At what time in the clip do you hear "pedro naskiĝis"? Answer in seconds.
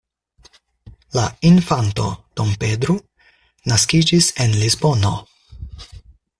2.65-4.33